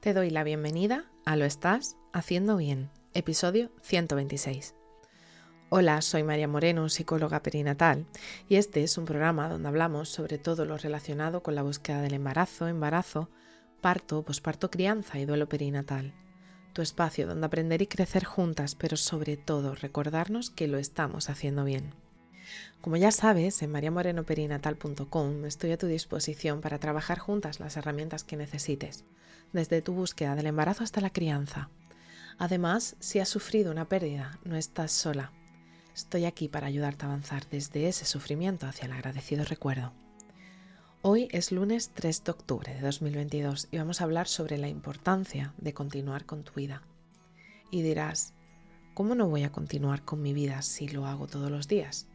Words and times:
Te 0.00 0.14
doy 0.14 0.30
la 0.30 0.44
bienvenida 0.44 1.04
a 1.26 1.36
Lo 1.36 1.44
Estás 1.44 1.98
Haciendo 2.14 2.56
Bien, 2.56 2.88
episodio 3.12 3.70
126. 3.82 4.74
Hola, 5.68 6.00
soy 6.00 6.22
María 6.22 6.48
Moreno, 6.48 6.88
psicóloga 6.88 7.42
perinatal, 7.42 8.06
y 8.48 8.56
este 8.56 8.82
es 8.82 8.96
un 8.96 9.04
programa 9.04 9.50
donde 9.50 9.68
hablamos 9.68 10.08
sobre 10.08 10.38
todo 10.38 10.64
lo 10.64 10.78
relacionado 10.78 11.42
con 11.42 11.54
la 11.54 11.60
búsqueda 11.60 12.00
del 12.00 12.14
embarazo, 12.14 12.66
embarazo, 12.66 13.28
parto, 13.82 14.22
posparto, 14.22 14.70
crianza 14.70 15.18
y 15.18 15.26
duelo 15.26 15.50
perinatal. 15.50 16.14
Tu 16.72 16.80
espacio 16.80 17.26
donde 17.26 17.44
aprender 17.44 17.82
y 17.82 17.86
crecer 17.86 18.24
juntas, 18.24 18.76
pero 18.76 18.96
sobre 18.96 19.36
todo 19.36 19.74
recordarnos 19.74 20.48
que 20.48 20.66
lo 20.66 20.78
estamos 20.78 21.28
haciendo 21.28 21.62
bien. 21.64 21.92
Como 22.80 22.96
ya 22.96 23.10
sabes, 23.10 23.60
en 23.62 23.70
mariamorenoperinatal.com 23.70 25.44
estoy 25.44 25.72
a 25.72 25.78
tu 25.78 25.86
disposición 25.86 26.60
para 26.60 26.78
trabajar 26.78 27.18
juntas 27.18 27.60
las 27.60 27.76
herramientas 27.76 28.24
que 28.24 28.36
necesites, 28.36 29.04
desde 29.52 29.82
tu 29.82 29.92
búsqueda 29.92 30.34
del 30.34 30.46
embarazo 30.46 30.84
hasta 30.84 31.00
la 31.00 31.10
crianza. 31.10 31.68
Además, 32.38 32.96
si 33.00 33.18
has 33.18 33.28
sufrido 33.28 33.70
una 33.70 33.88
pérdida, 33.88 34.38
no 34.44 34.56
estás 34.56 34.92
sola. 34.92 35.32
Estoy 35.94 36.24
aquí 36.24 36.48
para 36.48 36.68
ayudarte 36.68 37.04
a 37.04 37.08
avanzar 37.08 37.48
desde 37.50 37.88
ese 37.88 38.06
sufrimiento 38.06 38.66
hacia 38.66 38.86
el 38.86 38.92
agradecido 38.92 39.44
recuerdo. 39.44 39.92
Hoy 41.02 41.28
es 41.32 41.50
lunes 41.50 41.90
3 41.94 42.24
de 42.24 42.30
octubre 42.30 42.74
de 42.74 42.80
2022 42.80 43.68
y 43.70 43.78
vamos 43.78 44.00
a 44.00 44.04
hablar 44.04 44.28
sobre 44.28 44.58
la 44.58 44.68
importancia 44.68 45.54
de 45.58 45.74
continuar 45.74 46.26
con 46.26 46.44
tu 46.44 46.52
vida. 46.54 46.82
Y 47.70 47.82
dirás, 47.82 48.34
¿cómo 48.94 49.14
no 49.14 49.26
voy 49.26 49.44
a 49.44 49.52
continuar 49.52 50.04
con 50.04 50.22
mi 50.22 50.32
vida 50.32 50.62
si 50.62 50.88
lo 50.88 51.06
hago 51.06 51.26
todos 51.26 51.50
los 51.50 51.68
días? 51.68 52.06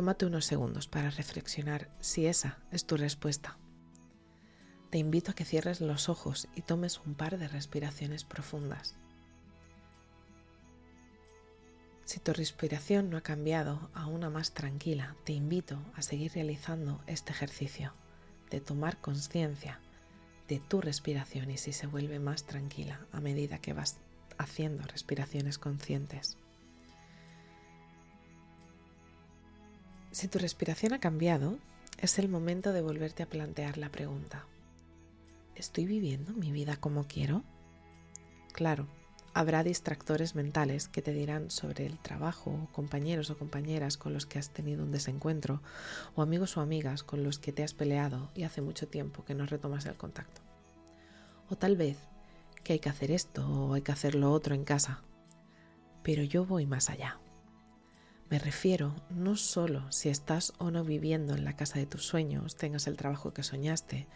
Tómate 0.00 0.24
unos 0.24 0.46
segundos 0.46 0.88
para 0.88 1.10
reflexionar 1.10 1.90
si 2.00 2.24
esa 2.24 2.56
es 2.72 2.86
tu 2.86 2.96
respuesta. 2.96 3.58
Te 4.88 4.96
invito 4.96 5.30
a 5.30 5.34
que 5.34 5.44
cierres 5.44 5.82
los 5.82 6.08
ojos 6.08 6.48
y 6.54 6.62
tomes 6.62 7.02
un 7.04 7.14
par 7.14 7.36
de 7.36 7.48
respiraciones 7.48 8.24
profundas. 8.24 8.96
Si 12.06 12.18
tu 12.18 12.32
respiración 12.32 13.10
no 13.10 13.18
ha 13.18 13.20
cambiado 13.20 13.90
a 13.92 14.06
una 14.06 14.30
más 14.30 14.54
tranquila, 14.54 15.16
te 15.24 15.34
invito 15.34 15.78
a 15.94 16.00
seguir 16.00 16.32
realizando 16.32 17.02
este 17.06 17.32
ejercicio 17.32 17.92
de 18.48 18.62
tomar 18.62 19.02
conciencia 19.02 19.80
de 20.48 20.60
tu 20.60 20.80
respiración 20.80 21.50
y 21.50 21.58
si 21.58 21.74
se 21.74 21.86
vuelve 21.86 22.18
más 22.18 22.44
tranquila 22.44 23.06
a 23.12 23.20
medida 23.20 23.58
que 23.58 23.74
vas 23.74 23.98
haciendo 24.38 24.82
respiraciones 24.84 25.58
conscientes. 25.58 26.38
Si 30.12 30.26
tu 30.26 30.38
respiración 30.38 30.92
ha 30.92 30.98
cambiado, 30.98 31.58
es 31.98 32.18
el 32.18 32.28
momento 32.28 32.72
de 32.72 32.82
volverte 32.82 33.22
a 33.22 33.28
plantear 33.28 33.78
la 33.78 33.90
pregunta. 33.90 34.44
¿Estoy 35.54 35.86
viviendo 35.86 36.32
mi 36.32 36.50
vida 36.50 36.76
como 36.76 37.06
quiero? 37.06 37.44
Claro, 38.52 38.88
habrá 39.34 39.62
distractores 39.62 40.34
mentales 40.34 40.88
que 40.88 41.00
te 41.00 41.12
dirán 41.12 41.50
sobre 41.50 41.86
el 41.86 41.98
trabajo, 41.98 42.68
compañeros 42.72 43.30
o 43.30 43.38
compañeras 43.38 43.96
con 43.96 44.12
los 44.12 44.26
que 44.26 44.40
has 44.40 44.50
tenido 44.50 44.82
un 44.82 44.90
desencuentro, 44.90 45.62
o 46.16 46.22
amigos 46.22 46.56
o 46.56 46.60
amigas 46.60 47.04
con 47.04 47.22
los 47.22 47.38
que 47.38 47.52
te 47.52 47.62
has 47.62 47.74
peleado 47.74 48.30
y 48.34 48.42
hace 48.42 48.62
mucho 48.62 48.88
tiempo 48.88 49.24
que 49.24 49.34
no 49.34 49.46
retomas 49.46 49.86
el 49.86 49.94
contacto. 49.94 50.40
O 51.48 51.56
tal 51.56 51.76
vez 51.76 51.98
que 52.64 52.72
hay 52.72 52.78
que 52.80 52.88
hacer 52.88 53.12
esto 53.12 53.46
o 53.46 53.74
hay 53.74 53.82
que 53.82 53.92
hacer 53.92 54.16
lo 54.16 54.32
otro 54.32 54.56
en 54.56 54.64
casa. 54.64 55.02
Pero 56.02 56.24
yo 56.24 56.44
voy 56.44 56.66
más 56.66 56.90
allá. 56.90 57.20
Me 58.30 58.38
refiero 58.38 58.94
no 59.10 59.34
solo 59.34 59.90
si 59.90 60.08
estás 60.08 60.52
o 60.58 60.70
no 60.70 60.84
viviendo 60.84 61.34
en 61.34 61.44
la 61.44 61.56
casa 61.56 61.80
de 61.80 61.86
tus 61.86 62.06
sueños, 62.06 62.54
tengas 62.54 62.86
el 62.86 62.96
trabajo 62.96 63.34
que 63.34 63.42
soñaste 63.42 64.06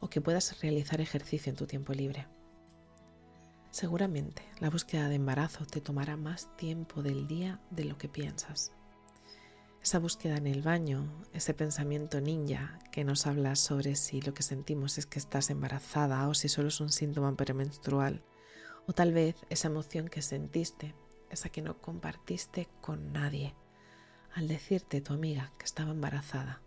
o 0.00 0.10
que 0.10 0.20
puedas 0.20 0.60
realizar 0.60 1.00
ejercicio 1.00 1.48
en 1.48 1.56
tu 1.56 1.66
tiempo 1.66 1.94
libre. 1.94 2.26
Seguramente 3.70 4.42
la 4.60 4.68
búsqueda 4.68 5.08
de 5.08 5.14
embarazo 5.14 5.64
te 5.64 5.80
tomará 5.80 6.18
más 6.18 6.54
tiempo 6.58 7.02
del 7.02 7.26
día 7.26 7.60
de 7.70 7.84
lo 7.84 7.96
que 7.96 8.10
piensas. 8.10 8.72
Esa 9.82 9.98
búsqueda 9.98 10.36
en 10.36 10.48
el 10.48 10.60
baño, 10.60 11.10
ese 11.32 11.54
pensamiento 11.54 12.20
ninja 12.20 12.78
que 12.92 13.04
nos 13.04 13.26
habla 13.26 13.56
sobre 13.56 13.96
si 13.96 14.20
lo 14.20 14.34
que 14.34 14.42
sentimos 14.42 14.98
es 14.98 15.06
que 15.06 15.18
estás 15.18 15.48
embarazada 15.48 16.28
o 16.28 16.34
si 16.34 16.50
solo 16.50 16.68
es 16.68 16.78
un 16.80 16.92
síntoma 16.92 17.34
premenstrual, 17.36 18.22
o 18.86 18.92
tal 18.92 19.14
vez 19.14 19.34
esa 19.48 19.68
emoción 19.68 20.08
que 20.08 20.20
sentiste, 20.20 20.94
esa 21.30 21.48
que 21.48 21.62
no 21.62 21.80
compartiste 21.80 22.68
con 22.82 23.14
nadie, 23.14 23.54
al 24.34 24.48
decirte 24.48 25.00
tu 25.00 25.12
amiga 25.12 25.52
que 25.58 25.64
estaba 25.64 25.90
embarazada 25.90 26.60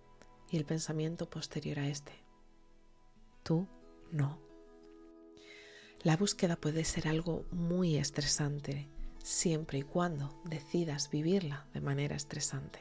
y 0.49 0.57
el 0.57 0.65
pensamiento 0.65 1.29
posterior 1.29 1.79
a 1.79 1.87
este. 1.87 2.13
Tú 3.43 3.67
no. 4.11 4.39
La 6.03 6.17
búsqueda 6.17 6.55
puede 6.55 6.85
ser 6.85 7.07
algo 7.07 7.45
muy 7.51 7.97
estresante 7.97 8.87
siempre 9.23 9.79
y 9.79 9.81
cuando 9.81 10.39
decidas 10.45 11.09
vivirla 11.09 11.65
de 11.73 11.81
manera 11.81 12.15
estresante. 12.15 12.79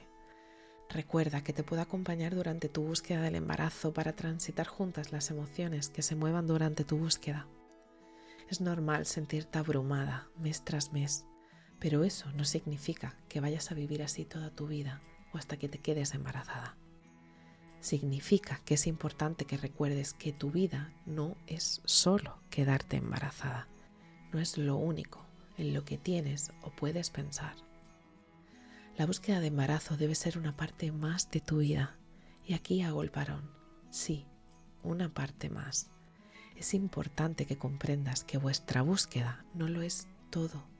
Recuerda 0.91 1.43
que 1.43 1.55
te 1.55 1.65
puedo 1.65 1.81
acompañar 1.81 2.35
durante 2.35 2.69
tu 2.69 2.83
búsqueda 2.83 3.23
del 3.23 3.37
embarazo 3.37 3.95
para 3.95 4.15
transitar 4.15 4.67
juntas 4.67 5.11
las 5.11 5.31
emociones 5.31 5.89
que 5.89 6.03
se 6.03 6.15
muevan 6.15 6.47
durante 6.47 6.85
tu 6.85 6.99
búsqueda. 6.99 7.49
Es 8.51 8.61
normal 8.61 9.07
sentirte 9.07 9.59
abrumada 9.59 10.29
mes 10.37 10.63
tras 10.63 10.93
mes 10.93 11.25
pero 11.85 12.03
eso 12.03 12.33
no 12.33 12.47
significa 12.47 13.15
que 13.29 13.41
vayas 13.41 13.71
a 13.71 13.75
vivir 13.75 14.03
así 14.03 14.25
toda 14.25 14.49
tu 14.49 14.67
vida 14.67 15.03
o 15.35 15.37
hasta 15.37 15.59
que 15.59 15.69
te 15.69 15.81
quedes 15.81 16.15
embarazada. 16.15 16.79
Significa 17.81 18.63
que 18.65 18.73
es 18.73 18.87
importante 18.87 19.45
que 19.45 19.59
recuerdes 19.59 20.15
que 20.15 20.33
tu 20.33 20.51
vida 20.51 20.95
no 21.05 21.37
es 21.47 21.83
solo 21.85 22.39
quedarte 22.49 22.97
embarazada, 22.97 23.69
no 24.33 24.41
es 24.41 24.57
lo 24.57 24.77
único 24.77 25.27
en 25.59 25.75
lo 25.75 25.85
que 25.85 25.99
tienes 25.99 26.53
o 26.63 26.71
puedes 26.71 27.11
pensar. 27.11 27.55
La 28.97 29.05
búsqueda 29.05 29.41
de 29.41 29.49
embarazo 29.49 29.99
debe 29.99 30.15
ser 30.15 30.39
una 30.39 30.57
parte 30.57 30.91
más 30.91 31.31
de 31.31 31.41
tu 31.41 31.59
vida 31.59 31.99
y 32.47 32.55
aquí 32.55 32.81
hago 32.81 33.03
el 33.03 33.11
parón. 33.11 33.51
Sí, 33.91 34.25
una 34.83 35.13
parte 35.13 35.51
más. 35.51 35.91
Es 36.57 36.73
importante 36.73 37.45
que 37.45 37.59
comprendas 37.59 38.25
que 38.25 38.39
vuestra 38.39 38.81
búsqueda 38.81 39.45
no 39.53 39.69
lo 39.69 39.83
es 39.83 40.09
todo 40.31 40.73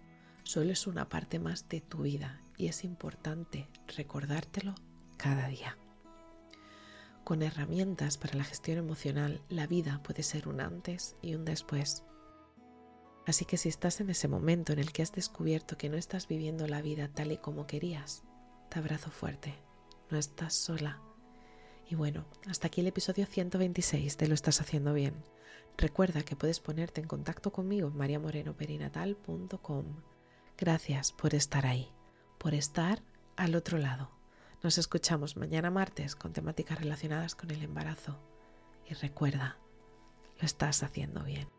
solo 0.45 0.71
es 0.71 0.87
una 0.87 1.09
parte 1.09 1.39
más 1.39 1.69
de 1.69 1.81
tu 1.81 2.03
vida 2.03 2.41
y 2.57 2.69
es 2.69 2.85
importante 2.85 3.69
recordártelo 3.97 4.75
cada 5.17 5.49
día. 5.49 5.77
Con 7.25 7.43
herramientas 7.43 8.19
para 8.19 8.35
la 8.35 8.45
gestión 8.45 8.79
emocional, 8.79 9.41
la 9.49 9.67
vida 9.67 10.03
puede 10.03 10.23
ser 10.23 10.47
un 10.47 10.61
antes 10.61 11.17
y 11.23 11.35
un 11.35 11.47
después. 11.47 12.05
Así 13.27 13.47
que 13.47 13.57
si 13.57 13.71
estás 13.71 14.01
en 14.01 14.11
ese 14.11 14.29
momento 14.29 14.75
en 14.75 14.79
el 14.79 14.93
que 14.93 15.03
has 15.03 15.13
descubierto 15.13 15.79
que 15.79 15.89
no 15.89 15.97
estás 15.97 16.29
viviendo 16.29 16.69
la 16.69 16.83
vida 16.83 17.09
tal 17.09 17.33
y 17.33 17.39
como 17.39 17.67
querías, 17.67 18.25
te 18.69 18.79
abrazo 18.79 19.11
fuerte, 19.11 19.55
no 20.11 20.19
estás 20.19 20.55
sola. 20.55 21.01
Y 21.89 21.95
bueno, 21.95 22.27
hasta 22.47 22.67
aquí 22.67 22.83
el 22.83 22.89
episodio 22.89 23.25
126 23.25 24.19
de 24.19 24.29
Lo 24.29 24.35
estás 24.35 24.61
haciendo 24.61 24.93
bien. 24.93 25.15
Recuerda 25.79 26.23
que 26.23 26.37
puedes 26.37 26.61
ponerte 26.61 27.01
en 27.01 27.07
contacto 27.07 27.53
conmigo 27.53 27.89
en 27.89 27.97
mariamorenoperinatal.com 27.97 30.14
Gracias 30.57 31.13
por 31.13 31.35
estar 31.35 31.67
ahí, 31.67 31.91
por 32.39 32.55
estar 32.55 33.03
al 33.37 33.57
otro 33.57 33.79
lado. 33.79 34.11
Nos 34.63 34.79
escuchamos 34.79 35.37
mañana 35.37 35.71
martes 35.71 36.15
con 36.15 36.33
temáticas 36.33 36.79
relacionadas 36.79 37.35
con 37.35 37.51
el 37.51 37.63
embarazo. 37.63 38.19
Y 38.89 38.95
recuerda, 38.95 39.59
lo 40.41 40.47
estás 40.47 40.83
haciendo 40.83 41.25
bien. 41.25 41.54